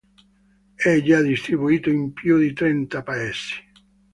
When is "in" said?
1.91-2.11